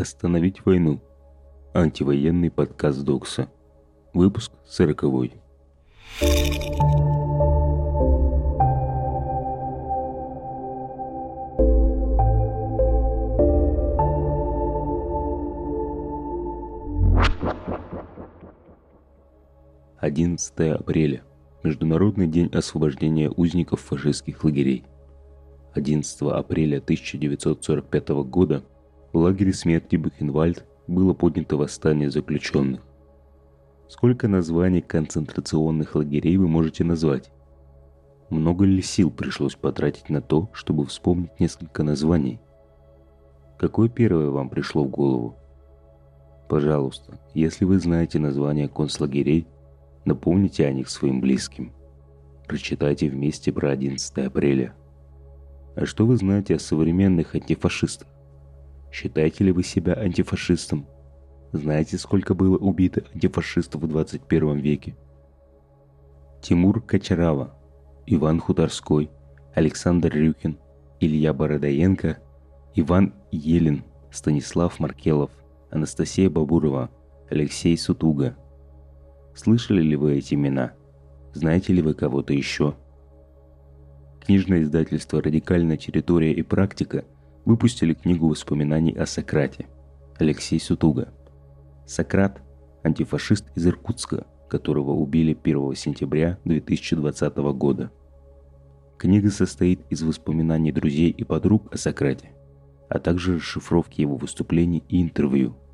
Остановить 0.00 0.64
войну. 0.64 0.98
Антивоенный 1.74 2.50
подкаст 2.50 3.02
Докса. 3.02 3.50
Выпуск 4.14 4.50
сороковой. 4.66 5.34
Одиннадцатое 19.98 20.76
апреля. 20.76 21.22
Международный 21.62 22.26
день 22.26 22.48
освобождения 22.54 23.28
узников 23.28 23.82
фашистских 23.82 24.44
лагерей. 24.44 24.86
11 25.74 26.22
апреля 26.22 26.78
1945 26.78 28.08
года 28.24 28.64
в 29.12 29.18
лагере 29.18 29.52
смерти 29.52 29.96
Бухенвальд 29.96 30.64
было 30.86 31.14
поднято 31.14 31.56
восстание 31.56 32.10
заключенных. 32.10 32.82
Сколько 33.88 34.28
названий 34.28 34.80
концентрационных 34.80 35.94
лагерей 35.94 36.36
вы 36.36 36.48
можете 36.48 36.84
назвать? 36.84 37.30
Много 38.28 38.64
ли 38.64 38.82
сил 38.82 39.10
пришлось 39.10 39.56
потратить 39.56 40.08
на 40.08 40.20
то, 40.20 40.48
чтобы 40.52 40.86
вспомнить 40.86 41.38
несколько 41.40 41.82
названий? 41.82 42.40
Какое 43.58 43.88
первое 43.88 44.30
вам 44.30 44.48
пришло 44.48 44.84
в 44.84 44.88
голову? 44.88 45.36
Пожалуйста, 46.48 47.20
если 47.34 47.64
вы 47.64 47.78
знаете 47.78 48.18
названия 48.18 48.68
концлагерей, 48.68 49.46
Напомните 50.04 50.66
о 50.66 50.72
них 50.72 50.88
своим 50.88 51.20
близким. 51.20 51.72
Прочитайте 52.48 53.08
вместе 53.08 53.52
про 53.52 53.70
11 53.70 54.26
апреля. 54.26 54.74
А 55.76 55.84
что 55.86 56.06
вы 56.06 56.16
знаете 56.16 56.56
о 56.56 56.58
современных 56.58 57.34
антифашистах? 57.34 58.08
Считаете 58.92 59.44
ли 59.44 59.52
вы 59.52 59.62
себя 59.62 59.94
антифашистом? 59.94 60.86
Знаете, 61.52 61.98
сколько 61.98 62.34
было 62.34 62.56
убито 62.56 63.04
антифашистов 63.14 63.82
в 63.82 63.88
21 63.88 64.58
веке? 64.58 64.96
Тимур 66.40 66.80
Кочарава, 66.80 67.54
Иван 68.06 68.40
Хуторской, 68.40 69.10
Александр 69.54 70.12
Рюкин, 70.12 70.58
Илья 71.00 71.32
Бородоенко, 71.32 72.18
Иван 72.74 73.14
Елин, 73.30 73.84
Станислав 74.10 74.78
Маркелов, 74.80 75.30
Анастасия 75.70 76.30
Бабурова, 76.30 76.90
Алексей 77.30 77.76
Сутуга– 77.76 78.36
Слышали 79.34 79.80
ли 79.80 79.96
вы 79.96 80.18
эти 80.18 80.34
имена? 80.34 80.72
Знаете 81.32 81.72
ли 81.72 81.82
вы 81.82 81.94
кого-то 81.94 82.32
еще? 82.32 82.74
Книжное 84.20 84.62
издательство 84.62 85.22
«Радикальная 85.22 85.76
территория 85.76 86.32
и 86.32 86.42
практика» 86.42 87.04
выпустили 87.44 87.94
книгу 87.94 88.28
воспоминаний 88.28 88.92
о 88.92 89.06
Сократе. 89.06 89.66
Алексей 90.18 90.60
Сутуга. 90.60 91.12
Сократ– 91.86 92.42
антифашист 92.82 93.46
из 93.54 93.66
Иркутска, 93.66 94.26
которого 94.48 94.92
убили 94.92 95.36
1 95.42 95.74
сентября 95.74 96.38
2020 96.44 97.36
года. 97.54 97.90
Книга 98.98 99.30
состоит 99.30 99.80
из 99.90 100.02
воспоминаний 100.02 100.72
друзей 100.72 101.10
и 101.10 101.24
подруг 101.24 101.72
о 101.72 101.78
Сократе, 101.78 102.32
а 102.88 102.98
также 102.98 103.36
расшифровки 103.36 104.00
его 104.00 104.16
выступлений 104.16 104.84
и 104.88 105.02
интервью– 105.02 105.56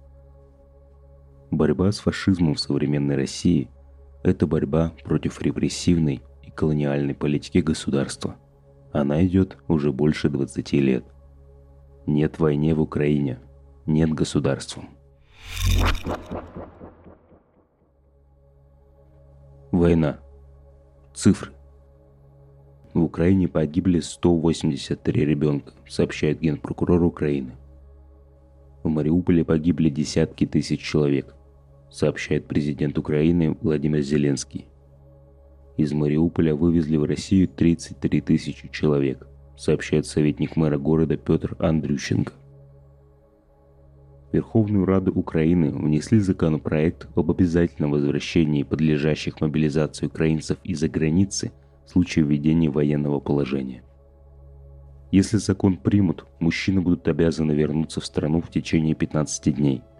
Борьба 1.50 1.92
с 1.92 2.00
фашизмом 2.00 2.54
в 2.54 2.60
современной 2.60 3.14
России– 3.14 3.68
это 4.24 4.46
борьба 4.46 4.92
против 5.04 5.40
репрессивной 5.40 6.20
и 6.42 6.50
колониальной 6.50 7.14
политики 7.14 7.58
государства. 7.58 8.36
Она 8.92 9.24
идет 9.24 9.56
уже 9.68 9.92
больше 9.92 10.28
20 10.28 10.72
лет. 10.72 11.04
Нет 12.06 12.38
войне 12.38 12.74
в 12.74 12.80
Украине, 12.80 13.38
нет 13.84 14.10
государства. 14.10 14.84
Война. 19.72 20.18
Цифры. 21.14 21.52
В 22.94 23.02
Украине 23.02 23.48
погибли 23.48 24.00
183 24.00 25.24
ребенка, 25.24 25.72
сообщает 25.88 26.40
генпрокурор 26.40 27.02
Украины. 27.02 27.52
В 28.82 28.88
Мариуполе 28.88 29.44
погибли 29.44 29.90
десятки 29.90 30.46
тысяч 30.46 30.80
человек 30.80 31.36
сообщает 31.90 32.46
президент 32.46 32.98
Украины 32.98 33.56
Владимир 33.60 34.02
Зеленский. 34.02 34.66
Из 35.76 35.92
Мариуполя 35.92 36.54
вывезли 36.54 36.96
в 36.96 37.04
Россию 37.04 37.48
33 37.48 38.20
тысячи 38.20 38.68
человек, 38.68 39.26
сообщает 39.56 40.06
советник 40.06 40.56
мэра 40.56 40.78
города 40.78 41.16
Петр 41.16 41.56
Андрющенко. 41.58 42.32
В 44.30 44.34
Верховную 44.34 44.84
Раду 44.84 45.12
Украины 45.12 45.70
внесли 45.70 46.18
законопроект 46.18 47.08
об 47.14 47.30
обязательном 47.30 47.92
возвращении 47.92 48.64
подлежащих 48.64 49.40
мобилизации 49.40 50.06
украинцев 50.06 50.58
из-за 50.64 50.88
границы 50.88 51.52
в 51.86 51.90
случае 51.90 52.24
введения 52.24 52.68
военного 52.68 53.20
положения. 53.20 53.82
Если 55.12 55.36
закон 55.38 55.76
примут, 55.76 56.26
мужчины 56.40 56.80
будут 56.80 57.06
обязаны 57.08 57.52
вернуться 57.52 58.00
в 58.00 58.06
страну 58.06 58.40
в 58.40 58.50
течение 58.50 58.94
15 58.94 59.54
дней– 59.54 59.82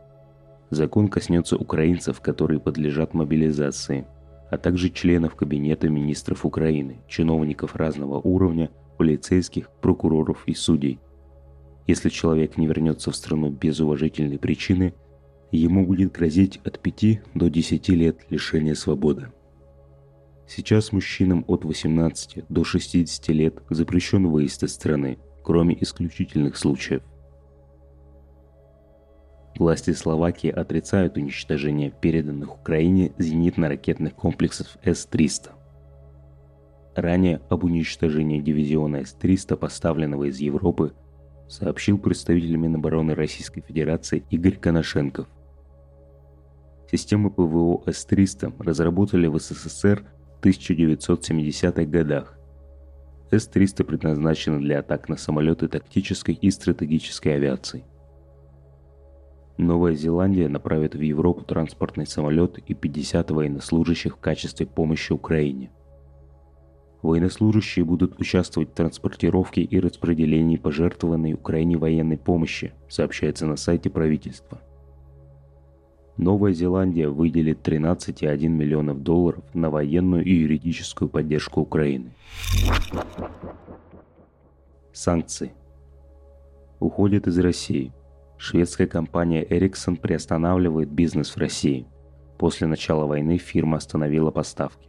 Закон 0.71 1.09
коснется 1.09 1.56
украинцев, 1.56 2.21
которые 2.21 2.59
подлежат 2.59 3.15
мобилизации, 3.15 4.06
а 4.50 4.59
также 4.59 4.91
членов 4.91 5.37
Кабинета 5.37 5.89
министров 5.89 6.45
Украины, 6.45 6.99
чиновников 7.09 7.77
разного 7.77 8.19
уровня, 8.19 8.71
полицейских, 8.97 9.71
прокуроров 9.81 10.43
и 10.47 10.55
судей. 10.55 10.99
Если 11.87 12.09
человек 12.09 12.57
не 12.57 12.67
вернется 12.67 13.11
в 13.11 13.17
страну 13.17 13.51
без 13.51 13.81
уважительной 13.81 14.39
причины, 14.39 14.95
ему 15.53 15.87
будет 15.87 16.12
грозить 16.12 16.61
от 16.65 16.81
5 16.81 17.23
до 17.34 17.49
10 17.49 17.89
лет 17.91 18.27
лишения 18.31 18.75
свободы. 18.75 19.29
Сейчас 20.49 20.93
мужчинам 20.93 21.45
от 21.49 21.65
18 21.65 22.45
до 22.49 22.65
60 22.65 23.29
лет 23.29 23.62
запрещен 23.71 24.27
выезд 24.27 24.62
из 24.62 24.75
страны, 24.75 25.19
кроме 25.43 25.77
исключительных 25.81 26.57
случаев– 26.57 27.03
Власти 29.59 29.93
Словакии 29.93 30.51
отрицают 30.51 31.17
уничтожение 31.17 31.91
переданных 31.91 32.55
Украине 32.55 33.13
зенитно-ракетных 33.19 34.15
комплексов 34.15 34.77
С-300. 34.84 35.51
Ранее 36.97 37.43
об 37.51 37.65
уничтожении 37.65 38.41
дивизиона 38.41 39.05
С-300, 39.05 39.57
поставленного 39.57 40.31
из 40.31 40.39
Европы, 40.39 40.95
сообщил 41.47 41.99
представитель 41.99 42.57
Минобороны 42.57 43.15
Российской 43.15 43.61
Федерации 43.61 44.25
Игорь 44.31 44.57
Коношенков. 44.57 45.29
Системы 46.91 47.31
ПВО 47.31 47.83
С-300 47.87 48.55
разработали 48.59 49.27
в 49.27 49.39
СССР 49.39 50.07
в 50.41 50.45
1970-х 50.45 51.84
годах. 51.84 52.39
С-300 53.31 53.84
предназначены 53.84 54.61
для 54.61 54.78
атак 54.78 55.11
на 55.11 55.19
самолеты 55.19 55.69
тактической 55.69 56.34
и 56.34 56.51
стратегической 56.51 57.34
авиации– 57.34 57.84
Новая 59.59 59.95
Зеландия 59.95 60.49
направит 60.49 60.95
в 60.95 61.01
Европу 61.01 61.43
транспортный 61.43 62.07
самолет 62.07 62.59
и 62.59 62.75
50 62.75 63.31
военнослужащих 63.31 64.17
в 64.17 64.21
качестве 64.21 64.67
помощи 64.67 65.13
Украине. 65.13 65.71
Военнослужащие 67.06 67.84
будут 67.84 68.19
участвовать 68.21 68.71
в 68.71 68.75
транспортировке 68.75 69.62
и 69.62 69.78
распределении 69.78 70.56
пожертвованной 70.56 71.34
Украине 71.34 71.77
военной 71.77 72.19
помощи, 72.19 72.72
сообщается 72.89 73.47
на 73.47 73.56
сайте 73.56 73.91
правительства. 73.91 74.61
Новая 76.16 76.53
Зеландия 76.53 77.09
выделит 77.09 77.66
13,1 77.66 78.49
миллионов 78.49 79.05
долларов 79.05 79.45
на 79.55 79.71
военную 79.71 80.25
и 80.25 80.33
юридическую 80.33 81.09
поддержку 81.09 81.61
Украины. 81.61 82.11
Санкции. 84.93 85.53
Уходят 86.81 87.28
из 87.28 87.39
России– 87.39 87.93
Шведская 88.39 88.86
компания 88.86 89.45
Ericsson 89.45 89.97
приостанавливает 89.97 90.91
бизнес 90.91 91.34
в 91.34 91.39
России. 91.39 91.86
После 92.36 92.66
начала 92.66 93.07
войны 93.07 93.39
фирма 93.39 93.78
остановила 93.78 94.31
поставки. 94.31 94.89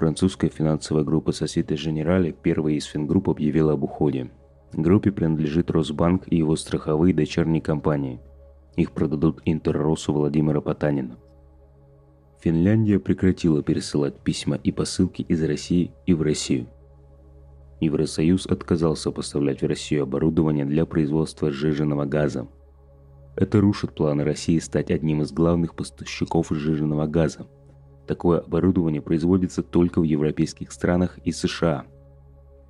Французская 0.00 0.48
финансовая 0.48 1.04
группа 1.04 1.28
Societe 1.28 1.74
Generale, 1.74 2.32
первая 2.32 2.72
из 2.72 2.86
фингрупп, 2.86 3.28
объявила 3.28 3.74
об 3.74 3.84
уходе. 3.84 4.30
Группе 4.72 5.12
принадлежит 5.12 5.70
Росбанк 5.70 6.22
и 6.26 6.38
его 6.38 6.56
страховые 6.56 7.12
дочерние 7.12 7.60
компании. 7.60 8.18
Их 8.76 8.92
продадут 8.92 9.42
Интерросу 9.44 10.14
Владимира 10.14 10.62
Потанина. 10.62 11.18
Финляндия 12.40 12.98
прекратила 12.98 13.62
пересылать 13.62 14.18
письма 14.20 14.56
и 14.56 14.72
посылки 14.72 15.20
из 15.20 15.44
России 15.44 15.92
и 16.06 16.14
в 16.14 16.22
Россию– 16.22 16.66
Евросоюз 17.80 18.46
отказался 18.46 19.10
поставлять 19.10 19.60
в 19.60 19.66
Россию 19.66 20.04
оборудование 20.04 20.64
для 20.64 20.84
производства 20.86 21.50
сжиженного 21.50 22.06
газа. 22.06 22.46
Это 23.36 23.60
рушит 23.60 23.94
планы 23.94 24.24
России 24.24 24.58
стать 24.58 24.90
одним 24.90 25.22
из 25.22 25.32
главных 25.32 25.74
поставщиков 25.74 26.48
сжиженного 26.50 27.06
газа. 27.06 27.46
Такое 28.10 28.40
оборудование 28.40 29.00
производится 29.00 29.62
только 29.62 30.00
в 30.00 30.02
европейских 30.02 30.72
странах 30.72 31.20
и 31.22 31.30
США. 31.30 31.84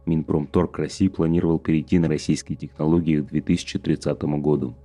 Минпромторг 0.04 0.78
России 0.78 1.08
планировал 1.08 1.58
перейти 1.58 1.98
на 1.98 2.08
российские 2.08 2.58
технологии 2.58 3.22
к 3.22 3.28
2030 3.28 4.22
году. 4.42 4.76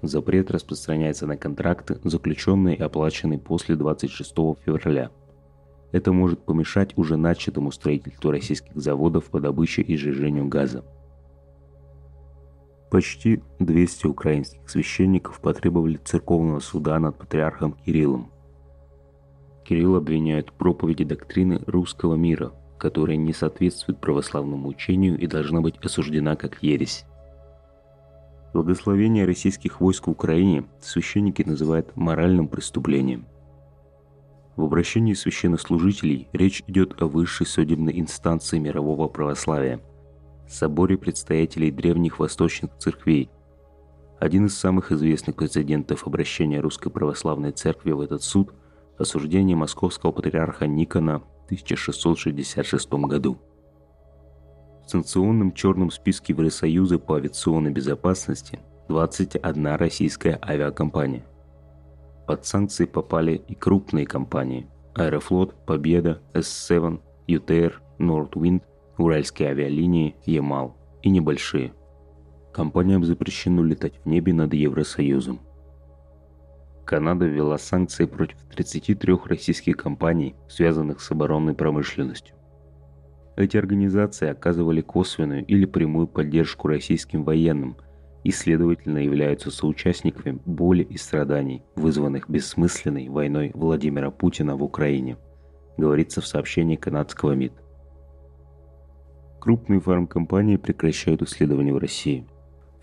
Запрет 0.00 0.50
распространяется 0.50 1.26
на 1.26 1.36
контракты, 1.36 2.00
заключенные 2.02 2.76
и 2.76 2.80
оплаченные 2.80 3.38
после 3.38 3.76
26 3.76 4.34
февраля. 4.64 5.10
Это 5.92 6.12
может 6.12 6.40
помешать 6.46 6.96
уже 6.96 7.18
начатому 7.18 7.72
строительству 7.72 8.30
российских 8.30 8.74
заводов 8.74 9.26
по 9.26 9.38
добыче 9.38 9.82
и 9.82 9.98
сжижению 9.98 10.48
газа. 10.48 10.82
Почти 12.90 13.42
200 13.58 14.06
украинских 14.06 14.66
священников 14.66 15.40
потребовали 15.40 15.98
церковного 16.02 16.60
суда 16.60 16.98
над 16.98 17.18
патриархом 17.18 17.74
Кириллом. 17.84 18.30
Кирилл 19.68 19.96
обвиняет 19.96 20.52
проповеди 20.52 21.04
доктрины 21.04 21.60
русского 21.66 22.14
мира, 22.14 22.52
которая 22.78 23.16
не 23.16 23.32
соответствует 23.32 24.00
православному 24.00 24.68
учению 24.68 25.18
и 25.18 25.26
должна 25.26 25.60
быть 25.60 25.76
осуждена 25.78 26.36
как 26.36 26.62
ересь. 26.62 27.04
Благословение 28.52 29.24
российских 29.24 29.80
войск 29.80 30.06
в 30.06 30.10
Украине 30.10 30.64
священники 30.80 31.42
называют 31.42 31.96
моральным 31.96 32.46
преступлением. 32.46 33.26
В 34.54 34.62
обращении 34.62 35.14
священнослужителей 35.14 36.28
речь 36.32 36.62
идет 36.68 37.02
о 37.02 37.06
высшей 37.06 37.46
судебной 37.46 37.98
инстанции 37.98 38.58
мирового 38.58 39.08
православия– 39.08 39.80
соборе 40.48 40.96
представителей 40.96 41.72
древних 41.72 42.20
восточных 42.20 42.70
церквей. 42.78 43.30
Один 44.20 44.46
из 44.46 44.56
самых 44.56 44.92
известных 44.92 45.34
прецедентов 45.34 46.06
обращения 46.06 46.60
Русской 46.60 46.88
Православной 46.88 47.50
Церкви 47.50 47.90
в 47.90 48.00
этот 48.00 48.22
суд– 48.22 48.54
осуждение 48.98 49.56
московского 49.56 50.12
патриарха 50.12 50.66
Никона 50.66 51.20
в 51.20 51.44
1666 51.46 52.92
году. 52.92 53.38
В 54.84 54.90
санкционном 54.90 55.52
черном 55.52 55.90
списке 55.90 56.32
Евросоюза 56.32 56.98
по 56.98 57.16
авиационной 57.16 57.72
безопасности 57.72 58.60
21 58.88 59.74
российская 59.74 60.38
авиакомпания. 60.42 61.24
Под 62.26 62.44
санкции 62.44 62.84
попали 62.84 63.42
и 63.48 63.54
крупные 63.54 64.06
компании– 64.06 64.68
Аэрофлот, 64.94 65.54
Победа, 65.66 66.22
S7, 66.32 67.00
ЮТР, 67.26 67.82
Nordwind, 67.98 68.62
Уральские 68.96 69.50
авиалинии, 69.50 70.16
Ямал 70.24 70.76
и 71.02 71.10
небольшие. 71.10 71.74
Компаниям 72.52 73.04
запрещено 73.04 73.62
летать 73.62 74.00
в 74.02 74.08
небе 74.08 74.32
над 74.32 74.54
Евросоюзом. 74.54 75.40
Канада 76.86 77.26
ввела 77.26 77.58
санкции 77.58 78.04
против 78.06 78.38
33 78.54 79.16
российских 79.24 79.76
компаний, 79.76 80.36
связанных 80.48 81.00
с 81.00 81.10
оборонной 81.10 81.52
промышленностью. 81.52 82.36
Эти 83.36 83.56
организации 83.56 84.28
оказывали 84.28 84.80
косвенную 84.82 85.44
или 85.44 85.66
прямую 85.66 86.06
поддержку 86.06 86.68
российским 86.68 87.24
военным 87.24 87.76
и, 88.22 88.30
следовательно, 88.30 88.98
являются 88.98 89.50
соучастниками 89.50 90.40
боли 90.46 90.84
и 90.84 90.96
страданий, 90.96 91.64
вызванных 91.74 92.30
бессмысленной 92.30 93.08
войной 93.08 93.50
Владимира 93.52 94.12
Путина 94.12 94.56
в 94.56 94.62
Украине, 94.62 95.18
говорится 95.76 96.20
в 96.20 96.26
сообщении 96.26 96.76
канадского 96.76 97.32
МИД. 97.32 97.52
Крупные 99.40 99.80
фармкомпании 99.80 100.56
прекращают 100.56 101.22
исследования 101.22 101.74
в 101.74 101.78
России. 101.78 102.26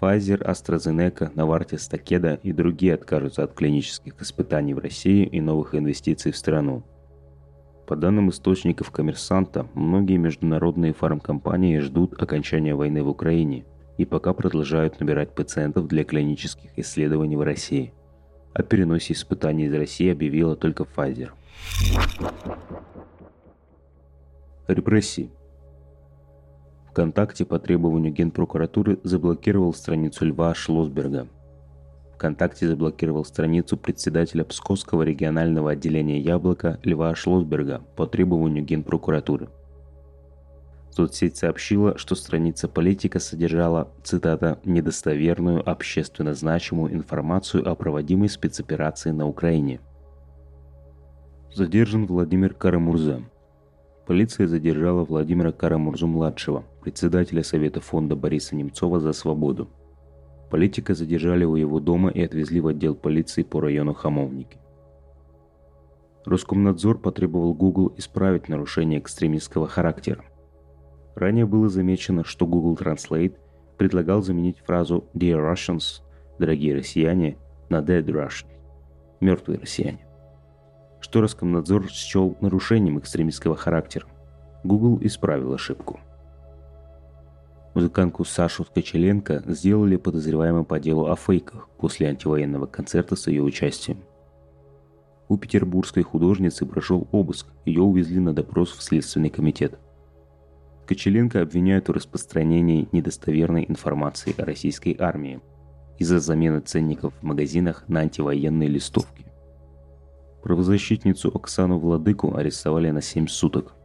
Pfizer, 0.03 0.43
AstraZeneca, 0.45 1.33
Novartis, 1.33 1.89
Takeda 1.89 2.39
и 2.43 2.51
другие 2.51 2.93
откажутся 2.93 3.43
от 3.43 3.53
клинических 3.53 4.21
испытаний 4.21 4.73
в 4.73 4.79
России 4.79 5.25
и 5.25 5.39
новых 5.39 5.75
инвестиций 5.75 6.31
в 6.31 6.37
страну– 6.37 6.83
по 7.85 7.97
данным 7.97 8.29
источников 8.29 8.91
коммерсанта, 8.91 9.67
многие 9.73 10.15
международные 10.15 10.93
фармкомпании 10.93 11.79
ждут 11.79 12.21
окончания 12.21 12.73
войны 12.75 13.03
в 13.03 13.09
Украине 13.09 13.65
и 13.97 14.05
пока 14.05 14.33
продолжают 14.33 14.99
набирать 15.01 15.35
пациентов 15.35 15.87
для 15.87 16.05
клинических 16.05 16.71
исследований 16.77 17.35
в 17.35 17.41
России. 17.41 17.93
О 18.53 18.63
переносе 18.63 19.13
испытаний 19.13 19.65
из 19.65 19.73
России 19.73 20.09
объявила 20.09 20.55
только 20.55 20.83
Pfizer. 20.83 21.31
Репрессии. 24.67 25.29
ВКонтакте 26.93 27.43
по 27.43 27.59
требованию 27.59 28.13
Генпрокуратуры 28.13 28.99
заблокировал 29.03 29.73
страницу 29.73 30.25
Льва 30.25 30.53
Шлосберга– 30.55 31.27
ВКонтакте 32.23 32.69
заблокировал 32.69 33.25
страницу 33.25 33.75
председателя 33.75 34.45
Псковского 34.45 35.03
регионального 35.03 35.71
отделения 35.71 36.21
«Яблоко» 36.21 36.79
Льва 36.81 37.13
Шлосберга 37.15 37.81
по 37.97 38.07
требованию 38.07 38.63
Генпрокуратуры. 38.63 39.49
Соцсеть 40.89 41.35
сообщила, 41.35 41.97
что 41.97 42.15
страница 42.15 42.69
политика 42.69 43.19
содержала, 43.19 43.91
цитата, 44.03 44.57
«недостоверную, 44.63 45.69
общественно 45.69 46.33
значимую 46.33 46.93
информацию 46.93 47.69
о 47.69 47.75
проводимой 47.75 48.29
спецоперации 48.29 49.11
на 49.11 49.27
Украине». 49.27 49.81
Задержан 51.53 52.05
Владимир 52.05 52.53
Карамурза. 52.53 53.21
Полиция 54.05 54.47
задержала 54.47 55.05
Владимира 55.05 55.53
Карамурзу-младшего, 55.53 56.65
председателя 56.81 57.41
Совета 57.41 57.79
фонда 57.79 58.17
Бориса 58.17 58.53
Немцова 58.55 58.99
за 58.99 59.13
свободу. 59.13 59.69
Политика 60.51 60.93
задержали 60.93 61.45
у 61.45 61.55
его 61.55 61.79
дома 61.79 62.09
и 62.09 62.21
отвезли 62.21 62.59
в 62.59 62.67
отдел 62.67 62.95
полиции 62.95 63.43
по 63.43 63.61
району 63.61 63.93
Хамовники. 63.93 64.57
Роскомнадзор 66.25 66.99
потребовал 66.99 67.53
Google 67.53 67.93
исправить 67.97 68.49
нарушение 68.49 68.99
экстремистского 68.99 69.67
характера. 69.67 70.25
Ранее 71.15 71.45
было 71.45 71.69
замечено, 71.69 72.23
что 72.25 72.45
Google 72.45 72.75
Translate 72.75 73.35
предлагал 73.77 74.21
заменить 74.21 74.59
фразу 74.59 75.05
«Dear 75.13 75.39
Russians»– 75.39 76.01
«Дорогие 76.39 76.75
россияне» 76.75 77.37
на 77.69 77.77
«Dead 77.77 78.05
Russians»– 78.05 78.47
«Мертвые 79.21 79.59
россияне», 79.59 80.05
что 81.03 81.19
Роскомнадзор 81.19 81.89
счел 81.89 82.37
нарушением 82.39 82.97
экстремистского 82.97 83.57
характера. 83.57 84.07
Google 84.63 84.99
исправил 85.01 85.53
ошибку. 85.53 85.99
Музыкантку 87.75 88.23
Сашу 88.23 88.63
Ткачеленко 88.63 89.43
сделали 89.47 89.97
подозреваемым 89.97 90.63
по 90.63 90.79
делу 90.79 91.07
о 91.07 91.17
фейках 91.17 91.67
после 91.77 92.07
антивоенного 92.07 92.67
концерта 92.67 93.17
с 93.17 93.27
ее 93.27 93.43
участием. 93.43 93.97
У 95.27 95.37
петербургской 95.37 96.03
художницы 96.03 96.65
прошел 96.65 97.05
обыск, 97.11 97.47
ее 97.65 97.81
увезли 97.81 98.21
на 98.21 98.33
допрос 98.33 98.71
в 98.71 98.81
Следственный 98.81 99.29
комитет. 99.29 99.77
Ткачеленко 100.85 101.41
обвиняют 101.41 101.89
в 101.89 101.91
распространении 101.91 102.87
недостоверной 102.93 103.65
информации 103.67 104.33
о 104.39 104.45
российской 104.45 104.95
армии 104.97 105.41
из-за 105.99 106.19
замены 106.19 106.61
ценников 106.61 107.13
в 107.19 107.23
магазинах 107.23 107.83
на 107.89 107.99
антивоенные 107.99 108.69
листовки. 108.69 109.22
Правозащитницу 110.43 111.31
Оксану 111.33 111.79
Владыку 111.79 112.35
арестовали 112.35 112.91
на 112.91 113.01
7 113.01 113.27
суток– 113.27 113.75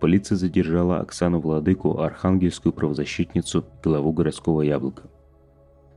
Полиция 0.00 0.36
задержала 0.36 0.98
Оксану 0.98 1.40
Владыку, 1.40 2.00
архангельскую 2.00 2.72
правозащитницу, 2.72 3.64
главу 3.82 4.12
городского 4.12 4.60
яблока. 4.60 5.04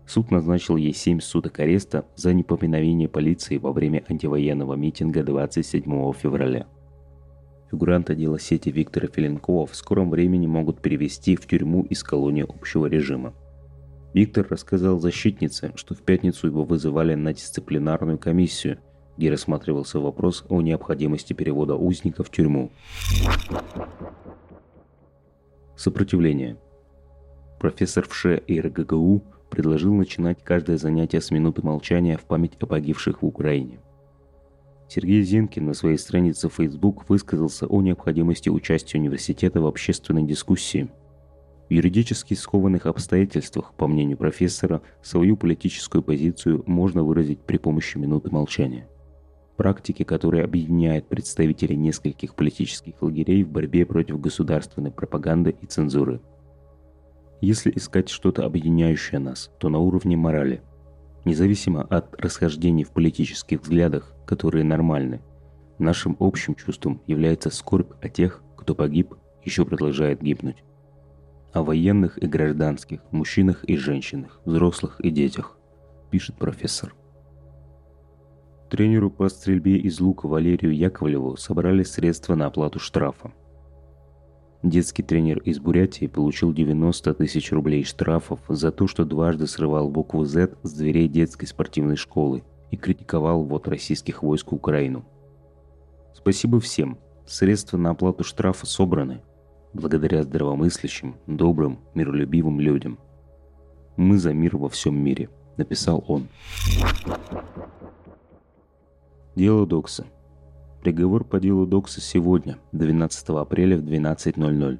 Суд 0.07 0.31
назначил 0.31 0.77
ей 0.77 0.93
7 0.93 1.19
суток 1.19 1.59
ареста 1.59 2.05
за 2.15 2.33
непоминовение 2.33 3.09
полиции 3.09 3.57
во 3.57 3.73
время 3.73 4.03
антивоенного 4.07 4.75
митинга 4.75 5.23
27 5.23 6.13
февраля. 6.13 6.65
Фигуранта 7.69 8.15
дела 8.15 8.39
сети 8.39 8.69
Виктора 8.69 9.07
Филенкова 9.07 9.67
в 9.67 9.75
скором 9.75 10.09
времени 10.09 10.47
могут 10.47 10.81
перевести 10.81 11.35
в 11.35 11.45
тюрьму 11.45 11.83
из 11.83 12.01
колонии 12.01 12.45
общего 12.47 12.87
режима. 12.87 13.33
Виктор 14.13 14.47
рассказал 14.49 14.99
защитнице, 14.99 15.71
что 15.75 15.93
в 15.93 16.01
пятницу 16.01 16.47
его 16.47 16.63
вызывали 16.63 17.13
на 17.13 17.33
дисциплинарную 17.33 18.17
комиссию– 18.17 18.79
где 19.19 19.29
рассматривался 19.29 19.99
вопрос 19.99 20.45
о 20.47 20.61
необходимости 20.61 21.33
перевода 21.33 21.75
узника 21.75 22.23
в 22.23 22.31
тюрьму. 22.31 22.71
Сопротивление. 25.75 26.57
Профессор 27.59 28.07
ВШ 28.07 28.27
РГГУ 28.49 29.21
предложил 29.49 29.93
начинать 29.93 30.41
каждое 30.41 30.77
занятие 30.77 31.19
с 31.19 31.31
минуты 31.31 31.61
молчания 31.63 32.15
в 32.15 32.21
память 32.21 32.53
о 32.61 32.65
погибших 32.65 33.21
в 33.21 33.25
Украине. 33.25 33.81
Сергей 34.87 35.21
Зенкин 35.21 35.65
на 35.65 35.73
своей 35.73 35.97
странице 35.97 36.47
в 36.47 36.53
Facebook 36.53 37.09
высказался 37.09 37.67
о 37.67 37.81
необходимости 37.81 38.47
участия 38.47 38.99
университета 38.99 39.59
в 39.59 39.67
общественной 39.67 40.23
дискуссии. 40.23 40.87
В 41.67 41.73
юридически 41.73 42.35
скованных 42.35 42.85
обстоятельствах, 42.85 43.73
по 43.73 43.85
мнению 43.85 44.15
профессора, 44.15 44.81
свою 45.01 45.35
политическую 45.35 46.03
позицию 46.03 46.63
можно 46.65 47.03
выразить 47.03 47.41
при 47.41 47.57
помощи 47.57 47.97
минуты 47.97 48.31
молчания 48.31 48.87
практики, 49.59 50.03
которая 50.03 50.45
объединяет 50.45 51.09
представителей 51.09 51.75
нескольких 51.75 52.33
политических 52.33 53.01
лагерей 53.01 53.43
в 53.43 53.49
борьбе 53.49 53.85
против 53.85 54.21
государственной 54.21 54.89
пропаганды 54.89 55.53
и 55.61 55.65
цензуры. 55.65 56.21
Если 57.41 57.69
искать 57.75 58.07
что-то 58.07 58.45
объединяющее 58.45 59.19
нас, 59.19 59.51
то 59.59 59.67
на 59.67 59.79
уровне 59.79 60.15
морали. 60.15 60.61
Независимо 61.25 61.81
от 61.81 62.15
расхождений 62.21 62.85
в 62.85 62.91
политических 62.91 63.61
взглядах, 63.61 64.15
которые 64.25 64.63
нормальны, 64.63 65.19
нашим 65.77 66.15
общим 66.21 66.55
чувством 66.55 67.01
является 67.05 67.49
скорбь 67.49 67.91
о 68.01 68.07
тех, 68.07 68.41
кто 68.55 68.73
погиб, 68.73 69.15
еще 69.43 69.65
продолжает 69.65 70.21
гибнуть. 70.21 70.63
О 71.51 71.63
военных 71.63 72.17
и 72.17 72.27
гражданских, 72.27 73.01
мужчинах 73.11 73.65
и 73.65 73.75
женщинах, 73.75 74.39
взрослых 74.45 75.01
и 75.01 75.09
детях. 75.09 75.57
пишет 76.11 76.37
профессор. 76.37 76.95
Тренеру 78.69 79.09
по 79.09 79.27
стрельбе 79.29 79.77
из 79.77 79.99
лука 79.99 80.27
Валерию 80.27 80.75
Яковлеву 80.75 81.35
собрали 81.37 81.81
средства 81.81 82.35
на 82.35 82.45
оплату 82.45 82.77
штрафа. 82.77 83.33
Детский 84.61 85.01
тренер 85.01 85.39
из 85.39 85.59
Бурятии 85.59 86.05
получил 86.05 86.53
90 86.53 87.15
тысяч 87.15 87.51
рублей 87.51 87.83
штрафов 87.83 88.39
за 88.47 88.71
то, 88.71 88.85
что 88.85 89.05
дважды 89.05 89.47
срывал 89.47 89.89
букву 89.89 90.23
Z 90.23 90.55
с 90.61 90.73
дверей 90.73 91.07
детской 91.07 91.47
спортивной 91.47 91.95
школы 91.95 92.43
и 92.69 92.77
критиковал 92.77 93.43
ввод 93.43 93.67
российских 93.67 94.21
войск 94.21 94.53
Украину. 94.53 95.03
Спасибо 96.13 96.59
всем. 96.59 96.99
Средства 97.25 97.77
на 97.77 97.91
оплату 97.91 98.23
штрафа 98.23 98.67
собраны. 98.67 99.21
Благодаря 99.73 100.21
здравомыслящим, 100.21 101.15
добрым, 101.25 101.79
миролюбивым 101.95 102.59
людям. 102.59 102.99
Мы 103.97 104.19
за 104.19 104.31
мир 104.31 104.57
во 104.57 104.69
всем 104.69 104.95
мире, 104.95 105.29
написал 105.57 106.03
он. 106.07 106.27
Дело 109.39 109.65
Докса. 109.65 110.05
Приговор 110.81 111.23
по 111.23 111.39
делу 111.39 111.65
Докса 111.65 112.01
сегодня, 112.01 112.57
12 112.73 113.29
апреля 113.29 113.77
в 113.77 113.85
12.00. 113.85 114.79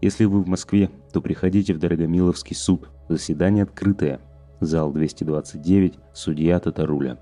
Если 0.00 0.24
вы 0.24 0.42
в 0.42 0.48
Москве, 0.48 0.88
то 1.12 1.20
приходите 1.20 1.74
в 1.74 1.78
Дорогомиловский 1.78 2.56
суд. 2.56 2.88
Заседание 3.10 3.64
открытое. 3.64 4.22
Зал 4.60 4.90
229, 4.90 5.98
судья 6.14 6.60
Татаруля. 6.60 7.20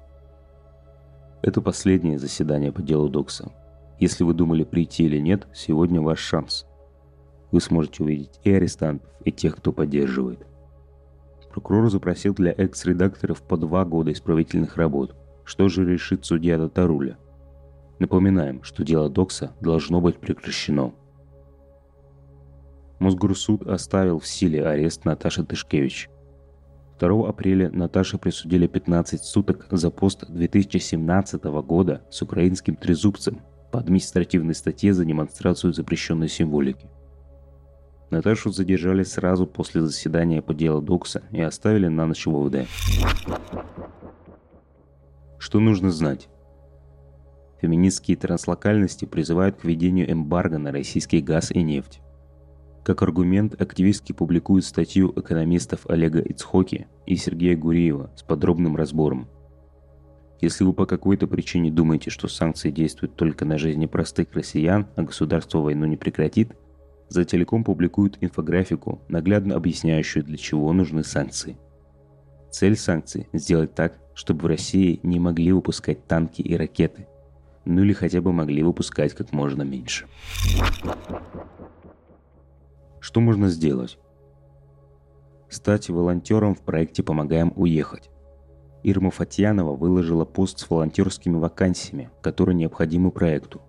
Это 1.43 1.61
последнее 1.61 2.17
заседание 2.17 2.71
по 2.71 2.81
делу 2.81 3.09
Докса. 3.09 3.51
Если 3.99 4.23
вы 4.23 4.33
думали 4.33 4.63
прийти 4.63 5.07
или 5.07 5.19
нет, 5.19 5.49
сегодня 5.53 6.01
ваш 6.01 6.21
шанс. 6.21 6.65
Вы 7.51 7.61
сможете 7.61 8.05
увидеть 8.05 8.39
и 8.45 8.53
арестантов, 8.53 9.11
и 9.25 9.33
тех, 9.33 9.57
кто 9.57 9.73
поддерживает. 9.73 10.47
Прокурор 11.51 11.91
запросил 11.91 12.35
для 12.35 12.53
экс-редакторов 12.53 13.43
по 13.43 13.57
два 13.57 13.85
года 13.85 14.13
исправительных 14.13 14.77
работ. 14.77 15.17
Что 15.51 15.69
же 15.69 15.85
решит 15.85 16.25
судья 16.25 16.59
Татаруля? 16.59 17.19
Напоминаем, 17.99 18.63
что 18.63 18.85
дело 18.85 19.11
Докса 19.11 19.53
должно 19.61 20.01
быть 20.01 20.17
прекращено. 20.17 20.95
Мосгорсуд 23.01 23.67
оставил 23.67 24.21
в 24.21 24.29
силе 24.29 24.65
арест 24.65 25.05
Наташи 25.05 25.45
Тышкевич. 25.45 26.09
2 27.01 27.29
апреля 27.29 27.69
Наташе 27.73 28.17
присудили 28.17 28.69
15 28.69 29.25
суток 29.25 29.67
за 29.73 29.91
пост 29.91 30.25
2017 30.29 31.43
года 31.65 32.03
с 32.13 32.23
украинским 32.23 32.77
трезубцем 32.77 33.41
по 33.73 33.81
административной 33.81 34.55
статье 34.55 34.95
за 34.95 35.05
демонстрацию 35.05 35.73
запрещенной 35.73 36.29
символики. 36.29 36.89
Наташу 38.11 38.53
задержали 38.53 39.03
сразу 39.03 39.49
после 39.49 39.81
заседания 39.83 40.43
по 40.43 40.55
делу 40.55 40.81
Докса 40.81 41.23
и 41.33 41.41
оставили 41.41 41.89
на 41.89 42.07
ночь 42.07 42.25
в 42.25 42.37
ОВД. 42.37 42.69
Что 45.41 45.59
нужно 45.59 45.91
знать? 45.91 46.29
Феминистские 47.63 48.19
транслокальности 48.19 49.07
призывают 49.07 49.57
к 49.57 49.65
введению 49.65 50.13
эмбарго 50.13 50.59
на 50.59 50.71
российский 50.71 51.23
газ 51.23 51.51
и 51.51 51.63
нефть. 51.63 52.03
Как 52.85 53.01
аргумент, 53.01 53.59
активистки 53.59 54.13
публикуют 54.13 54.67
статью 54.67 55.15
экономистов 55.17 55.87
Олега 55.89 56.21
Ицхоки 56.21 56.89
и 57.07 57.17
Сергея 57.17 57.57
Гуриева 57.57 58.11
с 58.17 58.23
подробным 58.23 58.77
разбором. 58.77 59.29
Если 60.43 60.63
вы 60.63 60.75
по 60.75 60.85
какой-то 60.85 61.27
причине 61.27 61.71
думаете, 61.71 62.11
что 62.11 62.29
санкции 62.29 62.71
действуют 62.71 63.17
только 63.17 63.47
на 63.47 63.57
жизни 63.57 63.87
простых 63.87 64.35
россиян, 64.35 64.89
а 64.95 65.03
государство 65.05 65.61
войну 65.61 65.87
не 65.87 65.97
прекратит, 65.97 66.55
за 67.09 67.25
телеком 67.25 67.65
публикуют 67.65 68.19
инфографику, 68.21 69.01
наглядно 69.09 69.55
объясняющую, 69.55 70.23
для 70.23 70.37
чего 70.37 70.71
нужны 70.75 71.03
санкции. 71.03 71.57
Цель 72.51 72.77
санкций– 72.77 73.29
сделать 73.33 73.75
так, 73.75 73.99
чтобы 74.15 74.43
в 74.43 74.47
России 74.47 75.01
не 75.03 75.21
могли 75.21 75.53
выпускать 75.53 76.07
танки 76.07 76.43
и 76.43 76.57
ракеты, 76.57 77.07
ну 77.65 77.83
или 77.83 77.93
хотя 77.93 78.21
бы 78.21 78.33
могли 78.33 78.63
выпускать 78.63 79.15
как 79.15 79.33
можно 79.33 79.63
меньше. 79.63 80.07
Что 83.01 83.21
можно 83.21 83.49
сделать? 83.49 83.99
Стать 85.49 85.89
волонтером 85.89 86.55
в 86.55 86.61
проекте 86.61 87.03
«Помогаем 87.03 87.53
уехать». 87.57 88.11
Ирма 88.83 89.11
Фатьянова 89.11 89.75
выложила 89.77 90.25
пост 90.25 90.59
с 90.59 90.71
волонтерскими 90.71 91.37
вакансиями, 91.37 92.11
которые 92.23 92.55
необходимы 92.55 93.11
проекту. 93.11 93.61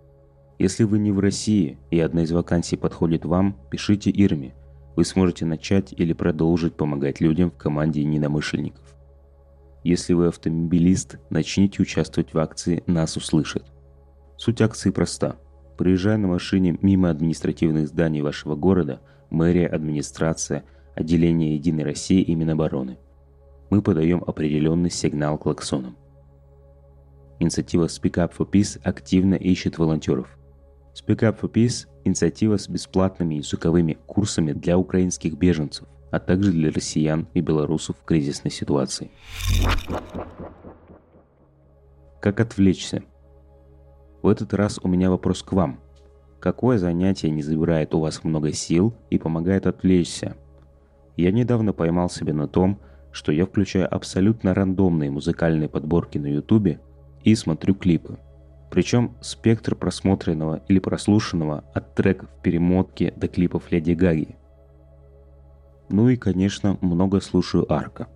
Если 0.57 0.83
вы 0.83 0.99
не 0.99 1.11
в 1.11 1.19
России 1.19 1.79
и 1.89 1.99
одна 1.99 2.23
из 2.23 2.31
вакансий 2.31 2.77
подходит 2.77 3.25
вам, 3.25 3.57
пишите 3.69 4.11
Ирме. 4.11 4.53
Вы 4.95 5.05
сможете 5.05 5.45
начать 5.45 5.93
или 5.93 6.13
продолжить 6.13 6.75
помогать 6.75 7.21
людям 7.21 7.51
в 7.51 7.57
команде 7.57 8.03
недомышленников. 8.03 8.83
Если 9.83 10.13
вы 10.13 10.27
автомобилист, 10.27 11.17
начните 11.29 11.81
участвовать 11.81 12.33
в 12.33 12.37
акции 12.37 12.83
«Нас 12.87 13.17
услышат». 13.17 13.65
Суть 14.37 14.61
акции 14.61 14.91
проста. 14.91 15.37
Приезжая 15.77 16.17
на 16.17 16.27
машине 16.27 16.77
мимо 16.81 17.09
административных 17.09 17.87
зданий 17.87 18.21
вашего 18.21 18.55
города, 18.55 19.01
мэрия, 19.29 19.67
администрация, 19.67 20.65
отделение 20.93 21.55
Единой 21.55 21.83
России 21.83 22.21
и 22.21 22.35
Минобороны, 22.35 22.99
мы 23.69 23.81
подаем 23.81 24.23
определенный 24.27 24.91
сигнал 24.91 25.37
клаксоном. 25.37 25.95
Инициатива 27.39 27.85
Speak 27.85 28.15
Up 28.15 28.33
for 28.37 28.47
Peace 28.47 28.79
активно 28.83 29.35
ищет 29.35 29.79
волонтеров. 29.79 30.37
Speak 30.93 31.21
Up 31.21 31.39
for 31.39 31.51
Peace– 31.51 31.87
инициатива 32.03 32.57
с 32.57 32.67
бесплатными 32.67 33.35
языковыми 33.35 33.97
курсами 34.05 34.53
для 34.53 34.77
украинских 34.77 35.37
беженцев, 35.37 35.87
а 36.11 36.19
также 36.19 36.51
для 36.51 36.71
россиян 36.71 37.27
и 37.33 37.41
белорусов 37.41 37.97
в 37.97 38.05
кризисной 38.05 38.51
ситуации. 38.51 39.11
Как 42.19 42.39
отвлечься? 42.39 43.03
В 44.21 44.27
этот 44.27 44.53
раз 44.53 44.79
у 44.83 44.87
меня 44.87 45.09
вопрос 45.09 45.41
к 45.41 45.53
вам. 45.53 45.79
Какое 46.39 46.77
занятие 46.77 47.29
не 47.29 47.41
забирает 47.41 47.93
у 47.95 47.99
вас 47.99 48.23
много 48.23 48.51
сил 48.51 48.93
и 49.09 49.17
помогает 49.17 49.65
отвлечься? 49.65 50.35
Я 51.17 51.31
недавно 51.31 51.73
поймал 51.73 52.09
себя 52.09 52.33
на 52.33 52.47
том, 52.47 52.79
что 53.11 53.31
я 53.31 53.45
включаю 53.45 53.93
абсолютно 53.93 54.53
рандомные 54.53 55.11
музыкальные 55.11 55.69
подборки 55.69 56.17
на 56.17 56.27
ютубе 56.27 56.79
и 57.23 57.35
смотрю 57.35 57.75
клипы. 57.75 58.17
Причем 58.71 59.17
спектр 59.19 59.75
просмотренного 59.75 60.63
или 60.69 60.79
прослушанного 60.79 61.65
от 61.73 61.93
треков 61.93 62.29
перемотки 62.41 63.13
до 63.17 63.27
клипов 63.27 63.69
Леди 63.69 63.91
Гаги. 63.91 64.37
Ну 65.89 66.07
и, 66.07 66.15
конечно, 66.15 66.77
много 66.79 67.19
слушаю 67.19 67.71
Арка. 67.71 68.07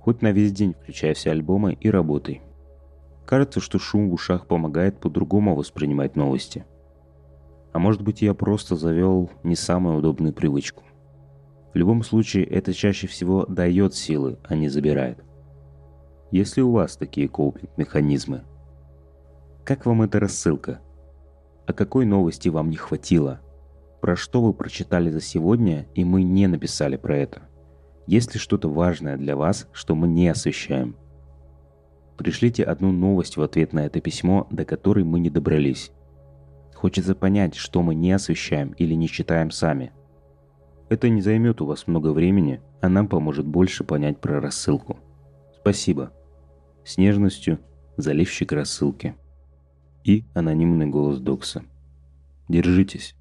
Хоть 0.00 0.20
на 0.20 0.32
весь 0.32 0.52
день 0.52 0.74
включая 0.74 1.14
все 1.14 1.30
альбомы 1.30 1.74
и 1.80 1.90
работай. 1.90 2.42
Кажется, 3.24 3.60
что 3.60 3.78
шум 3.78 4.10
в 4.10 4.14
ушах 4.14 4.48
помогает 4.48 4.98
по-другому 4.98 5.54
воспринимать 5.54 6.16
новости. 6.16 6.64
А 7.72 7.78
может 7.78 8.02
быть 8.02 8.20
я 8.20 8.34
просто 8.34 8.74
завел 8.74 9.30
не 9.44 9.54
самую 9.54 9.98
удобную 9.98 10.32
привычку. 10.32 10.82
В 11.72 11.76
любом 11.76 12.02
случае, 12.02 12.44
это 12.46 12.72
чаще 12.72 13.06
всего 13.06 13.46
дает 13.46 13.94
силы, 13.94 14.38
а 14.42 14.56
не 14.56 14.68
забирает. 14.68 15.22
Если 16.32 16.62
у 16.62 16.72
вас 16.72 16.96
такие 16.96 17.28
копинг-механизмы, 17.28 18.42
как 19.68 19.84
вам 19.84 20.00
эта 20.00 20.18
рассылка? 20.18 20.80
А 21.66 21.74
какой 21.74 22.06
новости 22.06 22.48
вам 22.48 22.70
не 22.70 22.76
хватило? 22.76 23.40
Про 24.00 24.16
что 24.16 24.40
вы 24.40 24.54
прочитали 24.54 25.10
за 25.10 25.20
сегодня, 25.20 25.86
и 25.94 26.04
мы 26.04 26.22
не 26.22 26.46
написали 26.46 26.96
про 26.96 27.18
это? 27.18 27.42
Есть 28.06 28.32
ли 28.32 28.40
что-то 28.40 28.70
важное 28.70 29.18
для 29.18 29.36
вас, 29.36 29.68
что 29.72 29.94
мы 29.94 30.08
не 30.08 30.28
освещаем– 30.28 30.96
Пришлите 32.18 32.64
одну 32.64 32.90
новость 32.90 33.36
в 33.36 33.42
ответ 33.42 33.72
на 33.72 33.86
это 33.86 34.00
письмо, 34.00 34.48
до 34.50 34.64
которой 34.64 35.04
мы 35.04 35.20
не 35.20 35.30
добрались. 35.30 35.92
Хочется 36.74 37.14
понять, 37.14 37.54
что 37.54 37.80
мы 37.80 37.94
не 37.94 38.10
освещаем 38.10 38.72
или 38.72 38.94
не 38.94 39.06
читаем 39.06 39.52
сами. 39.52 39.92
Это 40.88 41.08
не 41.10 41.22
займет 41.22 41.60
у 41.60 41.66
вас 41.66 41.86
много 41.86 42.08
времени, 42.08 42.60
а 42.80 42.88
нам 42.88 43.06
поможет 43.06 43.46
больше 43.46 43.84
понять 43.84 44.18
про 44.18 44.40
рассылку. 44.40 44.98
Спасибо. 45.60 46.10
С 46.84 46.98
нежностью, 46.98 47.60
заливщик 47.96 48.50
рассылки. 48.50 49.14
И 50.04 50.24
анонимный 50.34 50.86
голос 50.86 51.18
Докса. 51.18 51.64
Держитесь. 52.48 53.14